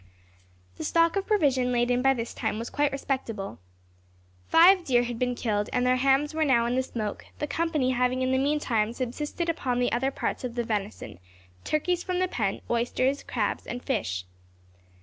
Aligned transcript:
The 0.77 0.83
stock 0.83 1.15
of 1.15 1.27
provision 1.27 1.71
laid 1.71 1.91
in 1.91 2.01
by 2.01 2.15
this 2.15 2.33
time 2.33 2.57
was 2.57 2.71
quite 2.71 2.91
respectable. 2.91 3.59
Five 4.47 4.83
deer 4.83 5.03
had 5.03 5.19
been 5.19 5.35
killed, 5.35 5.69
and 5.71 5.85
their 5.85 5.97
hams 5.97 6.33
were 6.33 6.43
now 6.43 6.65
in 6.65 6.73
the 6.73 6.81
smoke, 6.81 7.25
the 7.37 7.45
company 7.45 7.91
having 7.91 8.23
in 8.23 8.31
the 8.31 8.39
meantime 8.39 8.93
subsisted 8.93 9.47
upon 9.47 9.77
the 9.77 9.91
other 9.91 10.09
parts 10.09 10.43
of 10.43 10.55
the 10.55 10.63
venison, 10.63 11.19
turkeys 11.63 12.01
from 12.03 12.17
the 12.17 12.27
pen, 12.27 12.61
oysters, 12.67 13.21
crabs, 13.21 13.67
and 13.67 13.83
fish. 13.83 14.25